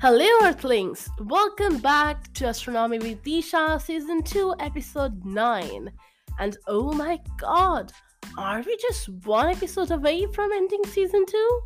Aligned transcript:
Hello, 0.00 0.28
Earthlings! 0.44 1.10
Welcome 1.18 1.78
back 1.78 2.32
to 2.34 2.48
Astronomy 2.48 3.00
with 3.00 3.24
Disha, 3.24 3.82
Season 3.82 4.22
2, 4.22 4.54
Episode 4.60 5.24
9. 5.24 5.90
And 6.38 6.56
oh 6.68 6.92
my 6.92 7.18
god, 7.36 7.92
are 8.38 8.62
we 8.62 8.76
just 8.76 9.08
one 9.26 9.48
episode 9.48 9.90
away 9.90 10.26
from 10.26 10.52
ending 10.52 10.84
Season 10.84 11.26
2? 11.26 11.60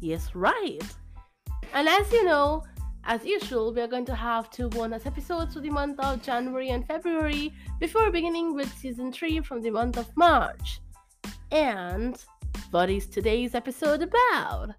Yes, 0.00 0.32
right. 0.36 0.80
And 1.72 1.88
as 1.88 2.12
you 2.12 2.22
know, 2.22 2.62
as 3.02 3.24
usual, 3.24 3.74
we 3.74 3.80
are 3.80 3.88
going 3.88 4.06
to 4.06 4.14
have 4.14 4.48
two 4.50 4.68
bonus 4.68 5.04
episodes 5.04 5.54
for 5.54 5.60
the 5.60 5.70
month 5.70 5.98
of 5.98 6.22
January 6.22 6.68
and 6.68 6.86
February 6.86 7.52
before 7.80 8.12
beginning 8.12 8.54
with 8.54 8.72
Season 8.78 9.10
3 9.10 9.40
from 9.40 9.60
the 9.60 9.70
month 9.70 9.96
of 9.96 10.06
March. 10.16 10.80
And 11.50 12.16
what 12.70 12.90
is 12.90 13.08
today's 13.08 13.56
episode 13.56 14.02
about? 14.02 14.70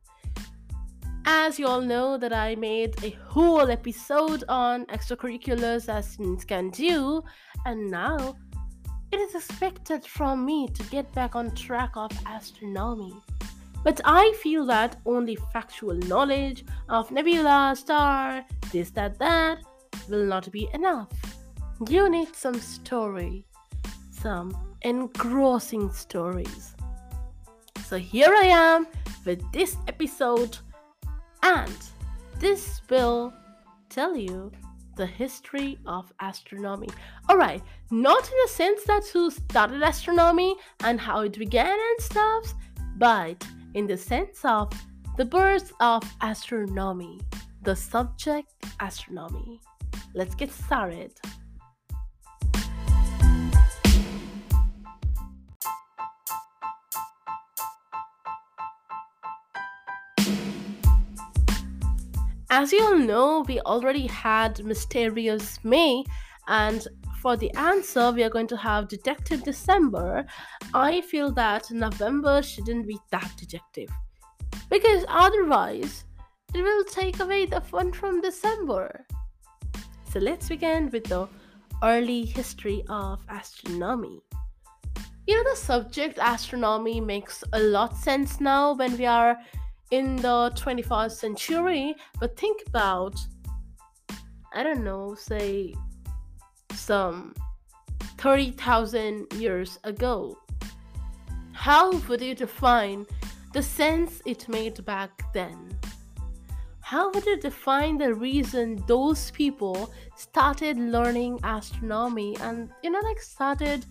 As 1.27 1.57
you 1.57 1.65
all 1.65 1.81
know, 1.81 2.17
that 2.17 2.33
I 2.33 2.53
made 2.53 3.03
a 3.03 3.09
whole 3.27 3.71
episode 3.71 4.43
on 4.47 4.85
extracurriculars 4.85 5.89
as 5.89 6.07
students 6.07 6.45
can 6.45 6.69
do, 6.69 7.23
and 7.65 7.89
now 7.89 8.35
it 9.11 9.19
is 9.19 9.33
expected 9.33 10.05
from 10.05 10.45
me 10.45 10.67
to 10.67 10.83
get 10.83 11.11
back 11.13 11.35
on 11.35 11.49
track 11.55 11.93
of 11.95 12.11
astronomy. 12.27 13.13
But 13.83 14.01
I 14.05 14.33
feel 14.43 14.67
that 14.67 14.97
only 15.07 15.35
factual 15.51 15.95
knowledge 15.95 16.63
of 16.89 17.09
nebula, 17.09 17.73
star, 17.75 18.45
this, 18.71 18.91
that, 18.91 19.17
that 19.17 19.63
will 20.07 20.25
not 20.25 20.51
be 20.51 20.69
enough. 20.75 21.09
You 21.89 22.07
need 22.07 22.35
some 22.35 22.59
story, 22.59 23.47
some 24.11 24.55
engrossing 24.83 25.91
stories. 25.91 26.75
So 27.87 27.97
here 27.97 28.31
I 28.31 28.45
am 28.45 28.87
with 29.25 29.41
this 29.51 29.75
episode 29.87 30.59
and 31.45 31.77
this 32.39 32.81
will 32.89 33.31
tell 33.89 34.17
you 34.17 34.51
the 34.95 35.05
history 35.05 35.77
of 35.85 36.11
astronomy. 36.19 36.89
Alright, 37.29 37.61
not 37.91 38.23
in 38.23 38.37
the 38.43 38.51
sense 38.51 38.83
that 38.85 39.05
who 39.13 39.29
started 39.29 39.83
astronomy 39.83 40.55
and 40.83 40.99
how 40.99 41.21
it 41.21 41.37
began 41.37 41.77
and 41.89 42.01
stuff, 42.01 42.53
but 42.97 43.45
in 43.75 43.85
the 43.85 43.97
sense 43.97 44.43
of 44.43 44.71
the 45.17 45.25
birth 45.25 45.71
of 45.79 46.01
astronomy, 46.21 47.19
the 47.61 47.75
subject 47.75 48.51
astronomy. 48.79 49.61
Let's 50.15 50.33
get 50.33 50.51
started. 50.51 51.13
As 62.57 62.71
you 62.71 62.81
all 62.85 62.97
know, 62.97 63.43
we 63.49 63.59
already 63.59 64.07
had 64.07 64.63
Mysterious 64.63 65.59
May, 65.65 66.05
and 66.47 66.87
for 67.21 67.35
the 67.35 67.51
answer, 67.55 68.13
we 68.13 68.23
are 68.23 68.29
going 68.29 68.47
to 68.47 68.55
have 68.55 68.87
Detective 68.87 69.43
December. 69.43 70.25
I 70.73 71.01
feel 71.01 71.33
that 71.33 71.69
November 71.69 72.41
shouldn't 72.41 72.87
be 72.87 72.97
that 73.11 73.29
detective 73.35 73.89
because 74.69 75.03
otherwise, 75.09 76.05
it 76.53 76.61
will 76.61 76.85
take 76.85 77.19
away 77.19 77.45
the 77.45 77.59
fun 77.59 77.91
from 77.91 78.21
December. 78.21 79.05
So 80.09 80.19
let's 80.19 80.47
begin 80.47 80.89
with 80.91 81.03
the 81.03 81.27
early 81.83 82.23
history 82.23 82.85
of 82.87 83.19
astronomy. 83.27 84.21
You 85.27 85.35
know, 85.35 85.49
the 85.51 85.57
subject 85.57 86.19
astronomy 86.21 87.01
makes 87.01 87.43
a 87.51 87.59
lot 87.59 87.97
sense 87.97 88.39
now 88.39 88.75
when 88.75 88.97
we 88.97 89.05
are 89.05 89.37
in 89.91 90.15
the 90.17 90.51
21st 90.55 91.11
century, 91.11 91.95
but 92.19 92.37
think 92.37 92.63
about, 92.67 93.15
I 94.53 94.63
don't 94.63 94.83
know, 94.83 95.15
say 95.15 95.73
some 96.73 97.33
30,000 98.17 99.31
years 99.33 99.79
ago. 99.83 100.37
How 101.53 101.91
would 101.91 102.21
you 102.21 102.35
define 102.35 103.05
the 103.53 103.61
sense 103.61 104.21
it 104.25 104.47
made 104.49 104.83
back 104.85 105.33
then? 105.33 105.77
How 106.81 107.09
would 107.11 107.25
you 107.25 107.37
define 107.37 107.97
the 107.97 108.13
reason 108.13 108.83
those 108.85 109.31
people 109.31 109.91
started 110.15 110.77
learning 110.77 111.39
astronomy 111.43 112.37
and, 112.41 112.69
you 112.83 112.91
know, 112.91 112.99
like 112.99 113.19
started 113.21 113.85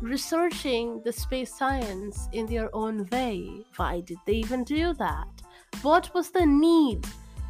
researching 0.00 1.02
the 1.04 1.12
space 1.12 1.54
science 1.56 2.28
in 2.32 2.46
their 2.46 2.74
own 2.74 3.06
way. 3.12 3.64
Why 3.76 4.00
did 4.00 4.18
they 4.26 4.34
even 4.34 4.64
do 4.64 4.94
that? 4.94 5.28
What 5.82 6.12
was 6.14 6.30
the 6.30 6.46
need? 6.46 7.06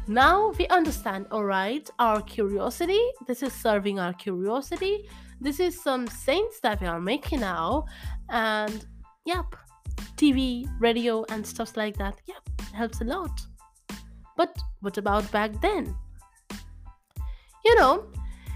Now 0.07 0.51
we 0.57 0.67
understand, 0.67 1.27
alright, 1.31 1.89
our 1.99 2.21
curiosity. 2.21 3.01
This 3.27 3.43
is 3.43 3.53
serving 3.53 3.99
our 3.99 4.13
curiosity. 4.13 5.07
This 5.39 5.59
is 5.59 5.81
some 5.81 6.07
sense 6.07 6.59
that 6.61 6.81
we 6.81 6.87
are 6.87 6.99
making 6.99 7.39
now. 7.39 7.85
And 8.29 8.85
yep, 9.25 9.55
TV, 10.17 10.67
radio, 10.79 11.25
and 11.29 11.45
stuff 11.45 11.77
like 11.77 11.97
that. 11.97 12.19
Yep, 12.27 12.73
helps 12.73 13.01
a 13.01 13.05
lot. 13.05 13.31
But 14.37 14.57
what 14.81 14.97
about 14.97 15.31
back 15.31 15.59
then? 15.61 15.95
You 17.63 17.75
know, 17.75 18.05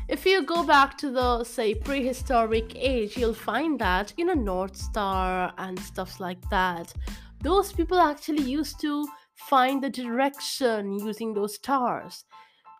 if 0.08 0.26
you 0.26 0.44
go 0.44 0.64
back 0.64 0.98
to 0.98 1.10
the 1.10 1.44
say 1.44 1.74
prehistoric 1.74 2.76
age 2.76 3.18
you'll 3.18 3.34
find 3.34 3.80
that 3.80 4.14
you 4.18 4.26
know 4.26 4.34
north 4.34 4.76
star 4.76 5.54
and 5.58 5.80
stuff 5.80 6.20
like 6.20 6.42
that 6.50 6.94
those 7.42 7.72
people 7.72 8.00
actually 8.00 8.42
used 8.42 8.80
to 8.82 9.08
find 9.36 9.84
the 9.84 9.90
direction 9.90 10.98
using 10.98 11.34
those 11.34 11.56
stars. 11.56 12.26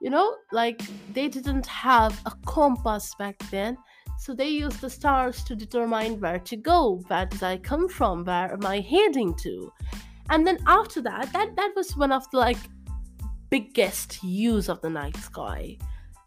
You 0.02 0.10
know 0.10 0.36
like 0.52 0.82
they 1.14 1.28
didn't 1.30 1.66
have 1.66 2.20
a 2.26 2.32
compass 2.46 3.16
back 3.18 3.38
then 3.50 3.78
so 4.20 4.34
they 4.34 4.50
used 4.50 4.82
the 4.82 4.90
stars 4.90 5.44
to 5.46 5.56
determine 5.56 6.20
where 6.20 6.40
to 6.40 6.56
go 6.56 7.02
where 7.08 7.26
did 7.26 7.44
i 7.44 7.58
come 7.58 7.88
from 7.88 8.24
where 8.24 8.52
am 8.54 8.66
i 8.66 8.80
heading 8.82 9.34
to? 9.36 9.72
And 10.30 10.46
then 10.46 10.60
after 10.68 11.02
that 11.02 11.32
that 11.34 11.56
that 11.56 11.74
was 11.76 11.96
one 11.96 12.12
of 12.12 12.30
the 12.32 12.38
like 12.38 12.58
biggest 13.50 14.24
use 14.24 14.70
of 14.70 14.82
the 14.82 14.90
night 14.90 15.18
sky 15.18 15.78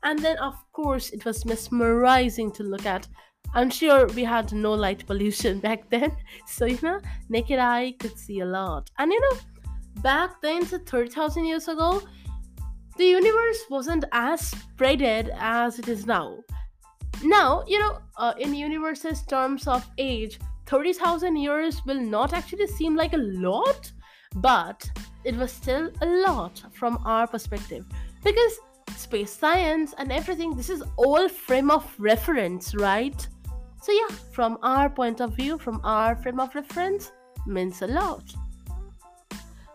and 0.03 0.19
then, 0.19 0.37
of 0.39 0.55
course, 0.73 1.11
it 1.11 1.25
was 1.25 1.45
mesmerizing 1.45 2.53
to 2.53 2.63
look 2.63 2.87
at. 2.87 3.07
I'm 3.55 3.71
sure 3.71 4.07
we 4.09 4.25
had 4.25 4.53
no 4.53 4.73
light 4.73 5.07
pollution 5.07 5.59
back 5.67 5.89
then, 5.91 6.13
so 6.47 6.67
you 6.67 6.79
know, 6.83 7.01
naked 7.29 7.59
eye 7.59 7.95
could 7.99 8.19
see 8.19 8.41
a 8.41 8.47
lot. 8.47 8.91
And 8.99 9.13
you 9.13 9.21
know, 9.21 9.39
back 10.03 10.41
then, 10.43 10.67
so 10.67 10.79
30,000 10.79 11.45
years 11.45 11.69
ago, 11.69 12.03
the 12.97 13.05
universe 13.05 13.59
wasn't 13.71 14.05
as 14.13 14.53
spreaded 14.53 15.31
as 15.39 15.79
it 15.79 15.89
is 15.89 16.05
now. 16.05 16.39
Now, 17.23 17.65
you 17.67 17.79
know, 17.79 17.99
uh, 18.17 18.35
in 18.39 18.55
universe's 18.55 19.23
terms 19.23 19.67
of 19.67 19.89
age, 19.99 20.39
30,000 20.67 21.37
years 21.37 21.85
will 21.87 22.01
not 22.01 22.33
actually 22.33 22.67
seem 22.67 22.95
like 22.95 23.15
a 23.15 23.19
lot, 23.19 23.91
but 24.37 24.89
it 25.25 25.37
was 25.37 25.51
still 25.51 25.91
a 26.03 26.07
lot 26.07 26.63
from 26.73 26.99
our 27.05 27.27
perspective 27.27 27.87
because 28.23 28.59
space 28.99 29.33
science 29.33 29.95
and 29.99 30.13
everything. 30.13 30.55
This 30.55 30.71
is 30.71 30.83
all 30.97 31.29
frame 31.29 31.71
of 31.71 31.85
reference 31.99 32.75
right? 32.75 33.29
So 33.83 33.93
yeah 33.93 34.15
from 34.33 34.59
our 34.63 34.91
point 34.91 35.21
of 35.21 35.35
view 35.37 35.59
from 35.59 35.81
our 35.85 36.17
frame 36.17 36.41
of 36.41 36.55
reference 36.55 37.13
means 37.47 37.83
a 37.83 37.87
lot. 37.87 38.25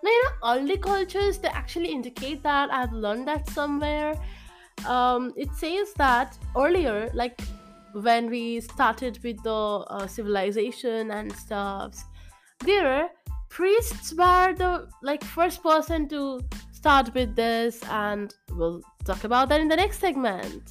Now 0.04 0.12
you 0.12 0.24
know 0.24 0.54
early 0.54 0.78
cultures 0.78 1.38
they 1.38 1.48
actually 1.48 1.92
indicate 1.92 2.44
that. 2.44 2.74
I've 2.74 2.94
learned 2.94 3.28
that 3.28 3.50
somewhere. 3.50 4.16
Um, 4.86 5.34
it 5.38 5.52
says 5.54 5.94
that 5.94 6.38
earlier 6.58 7.10
like 7.14 7.40
when 7.94 8.30
we 8.30 8.60
started 8.60 9.20
with 9.24 9.42
the 9.44 9.52
uh, 9.52 10.08
civilization 10.08 11.12
and 11.12 11.32
stuff 11.32 12.04
there 12.66 13.10
priests 13.50 14.14
were 14.14 14.54
the 14.58 14.88
like 15.04 15.24
first 15.24 15.62
person 15.62 16.10
to 16.10 16.42
start 16.84 17.14
with 17.14 17.34
this 17.34 17.82
and 17.90 18.36
we'll 18.52 18.82
talk 19.06 19.24
about 19.24 19.48
that 19.48 19.62
in 19.62 19.70
the 19.70 19.76
next 19.78 20.00
segment. 20.00 20.64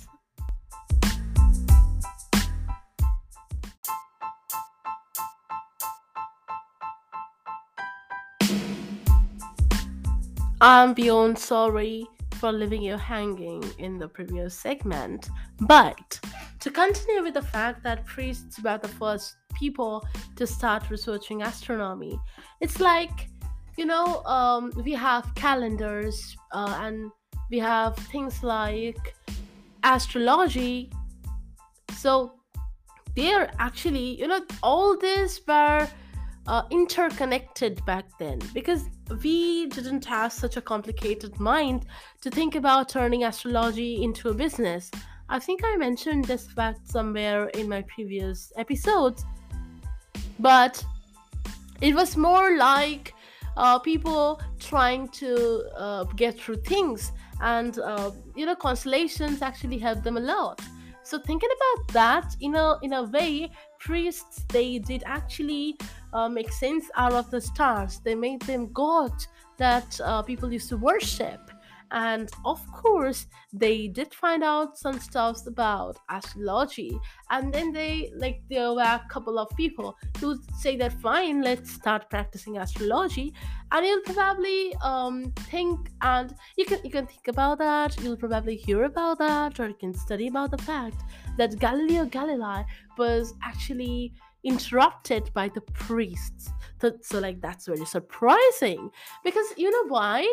I'm 10.61 10.93
beyond 10.93 11.39
sorry 11.39 12.07
for 12.33 12.53
leaving 12.53 12.83
you 12.83 12.99
hanging 12.99 13.65
in 13.79 13.97
the 13.97 14.07
previous 14.07 14.55
segment, 14.55 15.31
but 15.61 16.21
to 16.61 16.71
continue 16.71 17.23
with 17.23 17.33
the 17.33 17.41
fact 17.57 17.83
that 17.85 18.05
priests 18.05 18.63
were 18.63 18.77
the 18.77 18.87
first 18.87 19.37
people 19.55 20.07
to 20.37 20.47
start 20.47 20.91
researching 20.91 21.41
astronomy, 21.41 22.21
it's 22.61 22.81
like 22.81 23.31
you 23.77 23.87
know, 23.87 24.23
um, 24.25 24.73
we 24.85 24.93
have 24.93 25.35
calendars 25.35 26.37
uh, 26.53 26.79
and 26.81 27.11
we 27.51 27.59
have 27.59 27.97
things 27.97 28.43
like 28.43 29.15
astrology. 29.83 30.91
So 31.97 32.33
they're 33.15 33.51
actually, 33.59 34.19
you 34.19 34.27
know, 34.27 34.41
all 34.63 34.97
this 34.97 35.41
were 35.47 35.89
uh, 36.47 36.63
interconnected 36.71 37.85
back 37.87 38.07
then 38.19 38.41
because 38.53 38.85
we 39.23 39.67
didn't 39.67 40.05
have 40.05 40.33
such 40.33 40.57
a 40.57 40.61
complicated 40.61 41.39
mind 41.39 41.87
to 42.21 42.31
think 42.31 42.55
about 42.55 42.89
turning 42.89 43.25
astrology 43.25 44.03
into 44.03 44.29
a 44.31 44.35
business. 44.35 44.91
I 45.29 45.39
think 45.39 45.63
I 45.65 45.77
mentioned 45.77 46.25
this 46.25 46.51
fact 46.51 46.91
somewhere 46.91 47.49
in 47.49 47.69
my 47.69 47.83
previous 47.83 48.53
episodes, 48.57 49.25
but 50.39 50.85
it 51.81 51.95
was 51.95 52.17
more 52.17 52.57
like 52.57 53.15
uh, 53.57 53.79
people 53.79 54.41
trying 54.59 55.09
to 55.09 55.65
uh, 55.77 56.05
get 56.17 56.39
through 56.39 56.63
things, 56.63 57.13
and 57.41 57.79
uh, 57.79 58.11
you 58.35 58.47
know, 58.47 58.55
constellations 58.55 59.43
actually 59.43 59.79
help 59.79 60.03
them 60.03 60.17
a 60.17 60.21
lot. 60.21 60.61
So 61.05 61.19
thinking 61.19 61.51
about 61.57 61.93
that, 61.93 62.37
you 62.39 62.51
know, 62.51 62.79
in 62.83 62.93
a 62.93 63.03
way, 63.03 63.51
priests 63.81 64.45
they 64.49 64.79
did 64.79 65.03
actually 65.05 65.77
uh, 66.13 66.29
make 66.29 66.53
sense 66.53 66.89
out 66.97 67.13
of 67.13 67.31
the 67.31 67.41
stars. 67.41 68.01
They 68.05 68.15
made 68.15 68.41
them 68.43 68.73
gods 68.73 69.29
that 69.59 70.01
uh, 70.01 70.23
people 70.23 70.53
used 70.53 70.69
to 70.69 70.77
worship 70.77 71.41
and 71.93 72.31
of 72.45 72.61
course 72.73 73.27
they 73.53 73.87
did 73.87 74.13
find 74.15 74.43
out 74.43 74.79
some 74.79 74.99
stuff 74.99 75.47
about 75.47 75.99
astrology. 76.11 76.99
And 77.31 77.53
then 77.53 77.73
they 77.73 78.11
like 78.17 78.43
there 78.49 78.73
were 78.73 78.81
a 78.81 79.05
couple 79.11 79.39
of 79.39 79.49
people 79.57 79.97
who 80.19 80.39
say 80.59 80.77
that 80.77 80.95
fine 81.01 81.43
let's 81.43 81.71
start 81.71 82.09
practicing 82.11 82.57
astrology. 82.59 83.35
And 83.71 83.87
you'll 83.87 84.01
probably 84.03 84.75
um, 84.83 85.33
think 85.51 85.91
and 86.01 86.35
you 86.57 86.65
can 86.65 86.81
you 86.83 86.91
can 86.91 87.07
think 87.07 87.29
about 87.29 87.59
that. 87.59 88.01
You'll 88.03 88.17
probably 88.17 88.57
hear 88.57 88.85
about 88.85 89.19
that 89.19 89.61
or 89.61 89.69
you 89.69 89.75
can 89.75 89.95
study 89.95 90.29
about 90.29 90.51
the 90.51 90.59
fact 90.59 91.03
that 91.37 91.59
galileo 91.59 92.07
galilei 92.07 92.65
was 92.97 93.35
actually 93.43 94.15
interrupted 94.45 95.31
by 95.35 95.49
the 95.49 95.61
priests. 95.73 96.51
So, 96.81 96.93
so 97.03 97.21
like 97.21 97.41
that's 97.41 97.67
very 97.67 97.85
surprising. 97.85 98.91
Because 99.23 99.47
you 99.57 99.71
know 99.71 99.89
why 99.89 100.27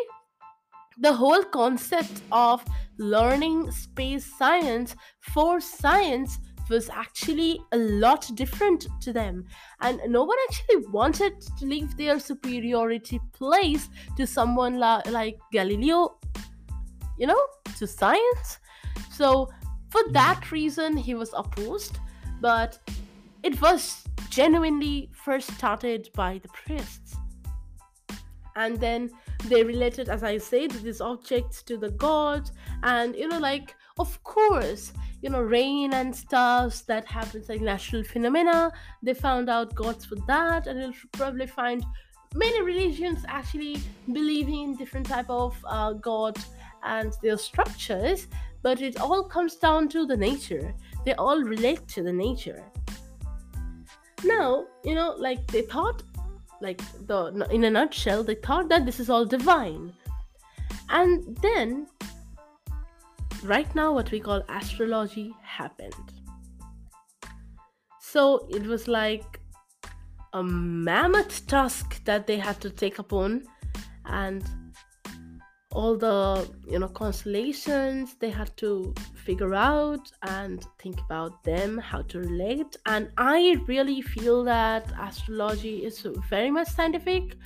the 0.98 1.12
whole 1.12 1.42
concept 1.44 2.22
of 2.32 2.64
learning 2.98 3.70
space 3.70 4.26
science 4.36 4.94
for 5.20 5.60
science 5.60 6.38
was 6.68 6.88
actually 6.88 7.60
a 7.72 7.76
lot 7.76 8.30
different 8.34 8.86
to 9.00 9.12
them. 9.12 9.44
And 9.80 10.00
no 10.06 10.22
one 10.24 10.38
actually 10.48 10.86
wanted 10.86 11.40
to 11.58 11.66
leave 11.66 11.96
their 11.96 12.20
superiority 12.20 13.20
place 13.32 13.88
to 14.16 14.26
someone 14.26 14.78
la- 14.78 15.02
like 15.06 15.38
galileo 15.52 16.16
you 17.18 17.26
know 17.26 17.42
to 17.76 17.86
science. 17.86 18.58
So 19.10 19.50
for 19.90 20.02
hmm. 20.04 20.12
that 20.12 20.50
reason 20.50 20.96
he 20.96 21.14
was 21.14 21.30
opposed 21.34 21.98
but 22.40 22.78
it 23.42 23.60
was 23.60 24.02
genuinely 24.30 25.10
first 25.12 25.50
started 25.52 26.08
by 26.14 26.38
the 26.38 26.48
priests 26.48 27.16
and 28.60 28.78
then 28.78 29.10
they 29.48 29.62
related 29.64 30.08
as 30.08 30.22
i 30.22 30.36
said 30.36 30.70
these 30.70 31.00
objects 31.00 31.62
to 31.62 31.76
the 31.76 31.90
gods. 32.06 32.52
And 32.82 33.16
you 33.16 33.28
know 33.28 33.38
like 33.38 33.74
of 33.98 34.10
course 34.22 34.92
you 35.22 35.30
know 35.30 35.40
rain 35.40 35.92
and 35.94 36.14
stars 36.14 36.82
that 36.82 37.04
happens 37.06 37.48
like 37.48 37.60
natural 37.60 38.02
phenomena 38.04 38.70
they 39.02 39.14
found 39.14 39.48
out 39.48 39.74
gods 39.74 40.04
for 40.04 40.16
that. 40.26 40.66
And 40.66 40.78
you'll 40.80 41.10
probably 41.12 41.46
find 41.46 41.84
many 42.34 42.62
religions 42.62 43.24
actually 43.28 43.76
believing 44.12 44.60
in 44.64 44.76
different 44.76 45.06
type 45.06 45.30
of 45.30 45.52
uh, 45.66 45.92
god 45.94 46.36
and 46.82 47.12
their 47.22 47.36
structures. 47.36 48.26
But 48.62 48.82
it 48.82 49.00
all 49.00 49.24
comes 49.24 49.56
down 49.56 49.88
to 49.94 50.04
the 50.04 50.16
nature. 50.16 50.74
They 51.06 51.14
all 51.14 51.40
relate 51.42 51.88
to 51.94 52.02
the 52.02 52.12
nature. 52.12 52.62
Now 54.22 54.66
you 54.84 54.94
know 54.94 55.14
like 55.26 55.46
they 55.52 55.62
thought 55.62 56.02
like 56.60 56.82
the 57.06 57.46
in 57.50 57.64
a 57.64 57.70
nutshell 57.70 58.22
they 58.22 58.34
thought 58.34 58.68
that 58.68 58.86
this 58.86 59.00
is 59.00 59.10
all 59.10 59.24
divine. 59.24 59.92
And 60.88 61.36
then 61.38 61.86
right 63.44 63.72
now 63.74 63.92
what 63.92 64.10
we 64.10 64.20
call 64.20 64.42
astrology 64.48 65.34
happened. 65.42 65.94
So 68.00 68.48
it 68.50 68.64
was 68.66 68.88
like 68.88 69.40
a 70.32 70.42
mammoth 70.42 71.46
task 71.46 72.04
that 72.04 72.26
they 72.26 72.38
had 72.38 72.60
to 72.60 72.70
take 72.70 72.98
upon 72.98 73.44
and 74.04 74.44
all 75.72 75.96
the 75.96 76.50
you 76.68 76.78
know 76.78 76.88
constellations 76.88 78.14
they 78.14 78.30
had 78.30 78.54
to 78.56 78.92
figure 79.14 79.54
out 79.54 80.10
and 80.22 80.66
think 80.80 80.98
about 81.00 81.42
them 81.44 81.78
how 81.78 82.02
to 82.02 82.18
relate. 82.18 82.76
And 82.86 83.10
i 83.16 83.56
really 83.66 84.02
feel 84.02 84.42
that 84.44 84.92
astrology 85.00 85.84
is 85.84 86.06
very 86.28 86.50
much 86.50 86.68
scientific. 86.68 87.36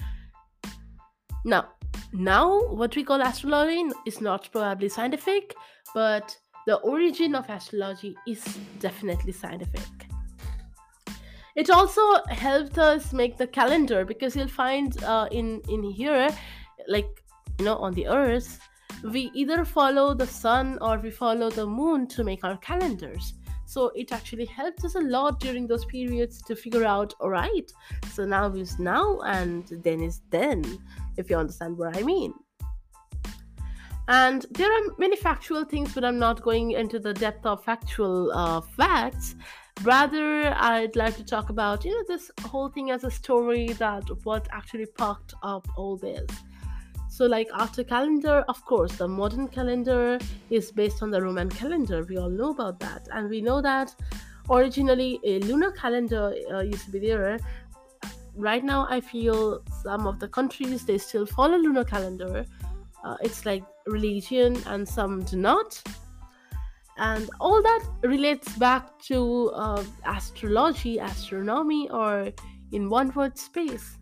Now 1.45 1.69
now 2.13 2.67
what 2.69 2.97
we 2.97 3.05
call 3.05 3.21
astrology 3.21 3.85
is 4.07 4.21
not 4.21 4.49
probably 4.53 4.89
scientific 4.89 5.55
but 5.95 6.37
the 6.67 6.77
origin 6.77 7.35
of 7.35 7.49
astrology 7.51 8.17
is 8.27 8.43
definitely 8.81 9.33
scientific. 9.33 9.83
It 11.57 11.71
also 11.71 12.03
helped 12.31 12.79
us 12.79 13.13
make 13.13 13.37
the 13.37 13.47
calendar 13.47 14.05
because 14.05 14.35
you'll 14.35 14.49
find 14.49 15.05
uh, 15.05 15.29
in 15.31 15.61
in 15.69 15.83
here 15.83 16.31
like 16.89 17.24
you 17.59 17.65
know 17.65 17.77
on 17.77 17.93
the 17.95 18.07
earth 18.07 18.61
we 19.03 19.31
either 19.35 19.65
follow 19.65 20.15
the 20.15 20.27
sun 20.27 20.79
or 20.81 20.99
we 20.99 21.11
follow 21.11 21.51
the 21.51 21.67
moon 21.67 22.07
to 22.09 22.25
make 22.25 22.45
our 22.45 22.57
calendars. 22.59 23.35
So 23.67 23.91
it 23.95 24.13
actually 24.13 24.45
helped 24.45 24.85
us 24.85 24.95
a 24.95 25.01
lot 25.01 25.41
during 25.41 25.67
those 25.67 25.85
periods 25.87 26.43
to 26.43 26.55
figure 26.55 26.85
out 26.85 27.15
all 27.21 27.31
right 27.31 27.71
so 28.13 28.25
now 28.25 28.53
is 28.53 28.79
now 28.79 29.21
and 29.21 29.67
then 29.83 30.03
is 30.03 30.21
then 30.31 30.63
if 31.17 31.31
you 31.31 31.37
understand 31.37 31.77
what 31.79 31.97
i 31.97 32.03
mean. 32.03 32.35
And 34.07 34.45
there 34.51 34.71
are 34.71 34.83
many 34.99 35.17
factual 35.17 35.65
things 35.65 35.95
but 35.95 36.05
i'm 36.05 36.19
not 36.19 36.43
going 36.43 36.73
into 36.73 36.99
the 36.99 37.15
depth 37.15 37.47
of 37.47 37.65
factual 37.65 38.31
uh, 38.33 38.61
facts. 38.61 39.35
Rather 39.83 40.55
i'd 40.57 40.95
like 40.95 41.17
to 41.17 41.25
talk 41.25 41.49
about 41.49 41.85
you 41.85 41.91
know 41.91 42.05
this 42.07 42.31
whole 42.43 42.69
thing 42.69 42.91
as 42.91 43.03
a 43.03 43.11
story 43.11 43.69
that 43.85 44.05
what 44.25 44.47
actually 44.53 44.87
popped 44.87 45.35
up 45.43 45.67
all 45.77 45.97
this 45.97 46.27
so, 47.15 47.27
like 47.27 47.49
after 47.55 47.85
calendar, 47.85 48.45
of 48.49 48.65
course, 48.65 48.97
the 48.97 49.07
modern 49.07 49.47
calendar 49.47 50.19
is 50.51 50.73
based 50.73 51.01
on 51.01 51.13
the 51.13 51.23
Roman 51.23 51.49
calendar. 51.49 52.03
We 52.03 52.17
all 52.17 52.29
know 52.29 52.51
about 52.51 52.81
that, 52.81 53.07
and 53.13 53.31
we 53.31 53.41
know 53.41 53.63
that 53.63 53.95
originally 54.51 55.21
a 55.23 55.39
lunar 55.39 55.71
calendar 55.71 56.35
uh, 56.53 56.63
used 56.63 56.87
to 56.87 56.91
be 56.91 56.99
there. 56.99 57.39
Right 58.35 58.65
now, 58.65 58.89
I 58.91 59.01
feel 59.01 59.63
some 59.81 60.09
of 60.09 60.19
the 60.19 60.27
countries 60.27 60.85
they 60.85 60.99
still 60.99 61.25
follow 61.25 61.57
lunar 61.57 61.85
calendar. 61.85 62.47
Uh, 63.05 63.17
it's 63.23 63.47
like 63.47 63.63
religion, 63.87 64.61
and 64.67 64.89
some 64.89 65.23
do 65.23 65.37
not. 65.37 65.81
And 66.99 67.31
all 67.39 67.63
that 67.63 67.85
relates 68.03 68.59
back 68.59 68.99
to 69.11 69.53
uh, 69.55 69.85
astrology, 70.05 70.99
astronomy, 70.99 71.89
or 71.91 72.33
in 72.73 72.91
one 72.91 73.13
word, 73.15 73.39
space. 73.39 73.99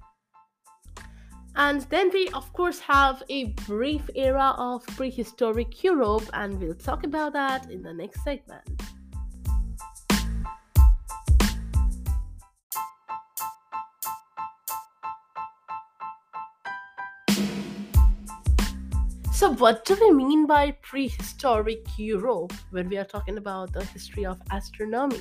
And 1.55 1.83
then 1.83 2.11
we, 2.13 2.29
of 2.29 2.51
course, 2.55 2.81
have 2.81 3.23
a 3.29 3.53
brief 3.67 4.09
era 4.15 4.55
of 4.57 4.87
prehistoric 4.87 5.83
Europe, 5.83 6.25
and 6.33 6.59
we'll 6.59 6.75
talk 6.75 7.05
about 7.05 7.35
that 7.35 7.71
in 7.71 7.83
the 7.83 7.93
next 7.93 8.25
segment. 8.25 8.67
So, 19.33 19.53
what 19.55 19.85
do 19.85 19.97
we 20.01 20.13
mean 20.13 20.47
by 20.47 20.71
prehistoric 20.83 21.85
Europe 21.99 22.53
when 22.71 22.89
we 22.89 22.97
are 22.97 23.05
talking 23.05 23.39
about 23.39 23.73
the 23.73 23.85
history 23.85 24.25
of 24.25 24.41
astronomy? 24.53 25.21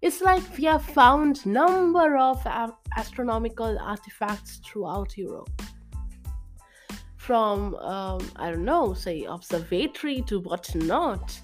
It's 0.00 0.20
like 0.20 0.42
we 0.56 0.64
have 0.64 0.84
found 0.84 1.44
number 1.44 2.16
of 2.16 2.46
astronomical 2.96 3.78
artifacts 3.78 4.60
throughout 4.64 5.16
Europe. 5.16 5.50
From 7.16 7.74
um, 7.76 8.20
I 8.36 8.50
don't 8.50 8.64
know, 8.64 8.94
say 8.94 9.24
observatory 9.24 10.22
to 10.28 10.40
whatnot. 10.40 11.40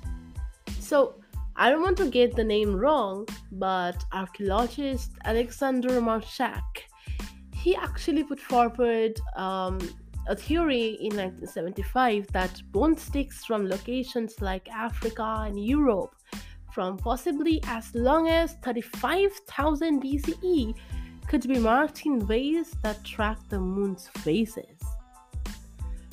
So 0.78 1.16
I 1.56 1.70
don't 1.70 1.82
want 1.82 1.96
to 1.98 2.08
get 2.08 2.36
the 2.36 2.44
name 2.44 2.74
wrong, 2.74 3.26
but 3.50 4.04
archaeologist 4.12 5.10
Alexander 5.24 6.00
Marshack, 6.00 6.62
he 7.54 7.74
actually 7.74 8.22
put 8.22 8.40
forward 8.40 9.20
um, 9.36 9.78
a 10.26 10.36
theory 10.36 10.96
in 11.00 11.16
1975 11.16 12.26
that 12.28 12.62
bone 12.72 12.96
sticks 12.96 13.44
from 13.44 13.68
locations 13.68 14.40
like 14.40 14.68
Africa 14.70 15.44
and 15.46 15.62
Europe 15.62 16.14
from 16.74 16.98
possibly 16.98 17.62
as 17.68 17.94
long 17.94 18.28
as 18.28 18.54
35,000 18.62 20.02
BCE 20.02 20.74
could 21.28 21.46
be 21.48 21.58
marked 21.58 22.04
in 22.04 22.26
ways 22.26 22.74
that 22.82 23.04
track 23.04 23.38
the 23.48 23.58
moon's 23.58 24.08
phases. 24.08 24.78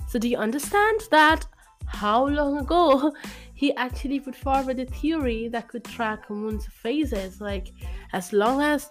So, 0.08 0.20
do 0.20 0.30
you 0.30 0.38
understand 0.38 1.02
that 1.10 1.46
how 1.88 2.28
long 2.28 2.60
ago 2.60 3.12
he 3.54 3.76
actually 3.76 4.20
put 4.20 4.36
forward 4.36 4.80
a 4.80 4.86
theory 4.86 5.48
that 5.50 5.68
could 5.68 5.84
track 5.84 6.28
the 6.28 6.34
moon's 6.34 6.68
phases, 6.68 7.42
like 7.42 7.74
as 8.14 8.32
long 8.32 8.62
as 8.62 8.90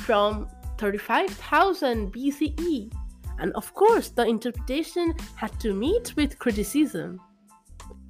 from 0.00 0.48
35,000 0.78 2.12
BCE. 2.12 2.92
And 3.38 3.52
of 3.54 3.72
course, 3.74 4.08
the 4.08 4.26
interpretation 4.26 5.14
had 5.36 5.58
to 5.60 5.72
meet 5.72 6.14
with 6.16 6.38
criticism. 6.38 7.20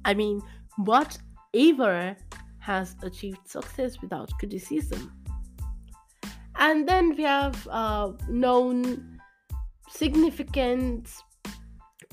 I 0.05 0.13
mean, 0.13 0.41
whatever 0.77 2.15
has 2.63 2.95
achieved 3.03 3.47
success 3.47 4.01
without 4.01 4.31
criticism? 4.39 5.11
And 6.57 6.87
then 6.87 7.15
we 7.15 7.23
have 7.23 7.67
uh, 7.69 8.13
known 8.29 9.19
significance 9.89 11.21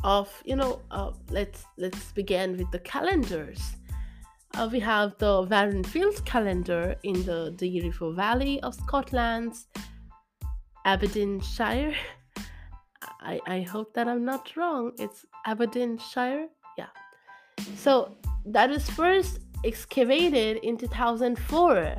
of 0.02 0.28
you 0.44 0.56
know 0.56 0.80
uh, 0.90 1.12
let's 1.30 1.64
let's 1.76 2.12
begin 2.12 2.56
with 2.56 2.70
the 2.70 2.78
calendars 2.80 3.60
uh, 4.54 4.68
we 4.70 4.80
have 4.80 5.16
the 5.18 5.46
Warren 5.48 5.84
Field 5.84 6.24
calendar 6.24 6.96
in 7.04 7.22
the 7.24 7.52
Dee 7.56 7.80
River 7.82 8.12
Valley 8.12 8.60
of 8.62 8.74
Scotland's 8.74 9.66
Aberdeenshire. 10.84 11.94
I, 13.20 13.40
I 13.46 13.60
hope 13.60 13.94
that 13.94 14.08
I'm 14.08 14.24
not 14.24 14.56
wrong. 14.56 14.92
It's 14.98 15.24
Aberdeenshire. 15.46 16.48
Yeah. 16.76 16.88
So 17.76 18.16
that 18.46 18.70
is 18.70 18.90
first 18.90 19.38
excavated 19.64 20.58
in 20.62 20.76
2004, 20.76 21.96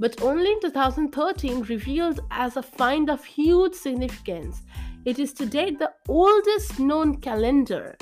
but 0.00 0.22
only 0.22 0.52
in 0.52 0.60
2013 0.60 1.62
revealed 1.62 2.20
as 2.30 2.56
a 2.56 2.62
find 2.62 3.10
of 3.10 3.24
huge 3.24 3.74
significance. 3.74 4.62
It 5.04 5.18
is 5.18 5.32
to 5.34 5.46
date 5.46 5.78
the 5.78 5.92
oldest 6.08 6.78
known 6.78 7.20
calendar, 7.20 7.96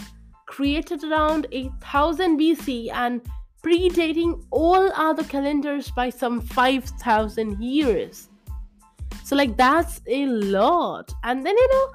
created 0.47 1.05
around 1.05 1.47
8000 1.53 2.39
BC 2.39 2.91
and 2.93 3.21
predating 3.63 4.45
all 4.51 4.93
other 4.95 5.25
calendars 5.25 5.91
by 5.91 6.11
some 6.11 6.41
5000 6.41 7.61
years. 7.63 8.29
So, 9.25 9.35
like, 9.35 9.57
that's 9.57 10.01
a 10.07 10.27
lot. 10.27 11.13
And 11.25 11.45
then, 11.45 11.57
you 11.57 11.69
know, 11.69 11.93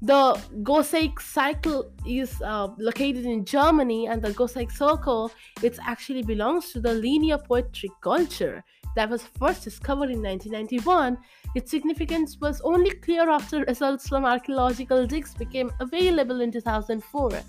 the 0.00 0.40
Goseck 0.62 1.20
cycle 1.20 1.90
is 2.06 2.40
uh, 2.42 2.68
located 2.78 3.26
in 3.26 3.44
Germany, 3.44 4.06
and 4.06 4.22
the 4.22 4.30
Goseck 4.30 4.70
circle 4.70 5.30
it 5.62 5.78
actually 5.84 6.22
belongs 6.22 6.72
to 6.72 6.80
the 6.80 6.94
linear 6.94 7.38
pottery 7.38 7.90
culture 8.00 8.62
that 8.94 9.10
was 9.10 9.24
first 9.38 9.64
discovered 9.64 10.10
in 10.10 10.22
1991. 10.22 11.18
Its 11.54 11.70
significance 11.70 12.38
was 12.40 12.60
only 12.60 12.90
clear 12.90 13.28
after 13.28 13.64
results 13.64 14.08
from 14.08 14.24
archaeological 14.24 15.06
digs 15.06 15.34
became 15.34 15.70
available 15.80 16.40
in 16.40 16.52
2004. 16.52 17.40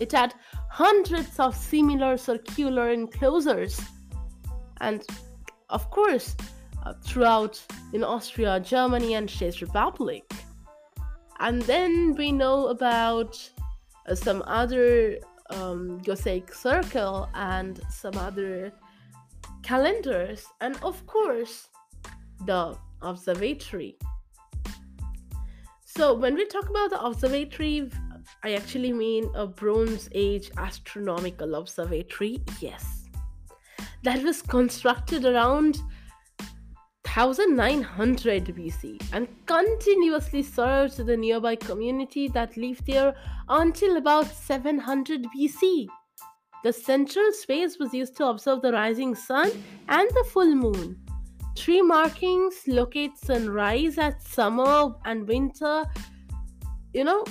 It 0.00 0.12
had 0.12 0.34
hundreds 0.70 1.38
of 1.38 1.56
similar 1.56 2.16
circular 2.16 2.90
enclosures. 2.90 3.80
And 4.80 5.04
of 5.70 5.90
course, 5.90 6.36
uh, 6.84 6.92
throughout 7.02 7.62
in 7.92 8.04
Austria, 8.04 8.60
Germany, 8.60 9.14
and 9.14 9.28
Czech 9.28 9.60
Republic. 9.60 10.24
And 11.44 11.60
then 11.60 12.14
we 12.14 12.32
know 12.32 12.68
about 12.68 13.38
uh, 14.08 14.14
some 14.14 14.42
other 14.46 15.18
um, 15.50 16.00
Goseck 16.00 16.54
circle 16.54 17.28
and 17.34 17.82
some 17.90 18.16
other 18.16 18.72
calendars, 19.62 20.46
and 20.62 20.74
of 20.82 21.06
course, 21.06 21.68
the 22.46 22.74
observatory. 23.02 23.98
So, 25.84 26.14
when 26.14 26.34
we 26.34 26.46
talk 26.46 26.70
about 26.70 26.88
the 26.88 27.04
observatory, 27.04 27.90
I 28.42 28.54
actually 28.54 28.94
mean 28.94 29.30
a 29.34 29.46
Bronze 29.46 30.08
Age 30.12 30.50
astronomical 30.56 31.56
observatory, 31.56 32.42
yes. 32.58 33.10
That 34.02 34.22
was 34.22 34.40
constructed 34.40 35.26
around 35.26 35.76
1900 37.16 38.46
BC 38.46 39.00
and 39.12 39.28
continuously 39.46 40.42
served 40.42 40.96
the 40.96 41.16
nearby 41.16 41.54
community 41.54 42.26
that 42.28 42.56
lived 42.56 42.86
there 42.86 43.14
until 43.48 43.96
about 43.96 44.26
700 44.26 45.24
BC. 45.36 45.86
The 46.64 46.72
central 46.72 47.32
space 47.32 47.78
was 47.78 47.94
used 47.94 48.16
to 48.16 48.26
observe 48.26 48.62
the 48.62 48.72
rising 48.72 49.14
sun 49.14 49.50
and 49.88 50.08
the 50.10 50.24
full 50.32 50.54
moon. 50.54 50.98
Three 51.56 51.82
markings 51.82 52.54
locate 52.66 53.16
sunrise 53.16 53.96
at 53.96 54.20
summer 54.20 54.94
and 55.04 55.28
winter. 55.28 55.84
You 56.92 57.04
know, 57.04 57.24